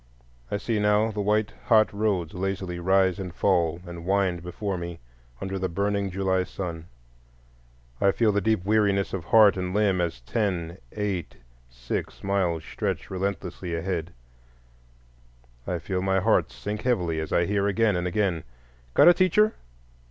I 0.49 0.57
see 0.57 0.79
now 0.79 1.11
the 1.11 1.21
white, 1.21 1.53
hot 1.65 1.93
roads 1.93 2.33
lazily 2.33 2.79
rise 2.79 3.19
and 3.19 3.31
fall 3.35 3.79
and 3.85 4.03
wind 4.03 4.41
before 4.41 4.75
me 4.75 4.99
under 5.39 5.59
the 5.59 5.69
burning 5.69 6.09
July 6.09 6.43
sun; 6.43 6.87
I 8.01 8.11
feel 8.11 8.31
the 8.31 8.41
deep 8.41 8.65
weariness 8.65 9.13
of 9.13 9.25
heart 9.25 9.57
and 9.57 9.75
limb 9.75 10.01
as 10.01 10.19
ten, 10.21 10.79
eight, 10.93 11.35
six 11.69 12.23
miles 12.23 12.63
stretch 12.63 13.11
relentlessly 13.11 13.75
ahead; 13.75 14.11
I 15.67 15.77
feel 15.77 16.01
my 16.01 16.19
heart 16.19 16.49
sink 16.51 16.81
heavily 16.81 17.19
as 17.19 17.31
I 17.31 17.45
hear 17.45 17.67
again 17.67 17.95
and 17.95 18.07
again, 18.07 18.43
"Got 18.95 19.07
a 19.07 19.13
teacher? 19.13 19.53